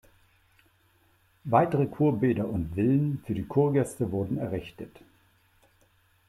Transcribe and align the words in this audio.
Weitere 1.43 1.85
Kurbäder 1.85 2.47
und 2.47 2.73
Villen 2.73 3.21
für 3.27 3.35
die 3.35 3.45
Kurgäste 3.45 4.11
wurden 4.11 4.39
errichtet. 4.39 4.99